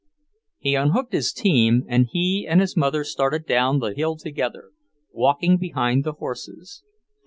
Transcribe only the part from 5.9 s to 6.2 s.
the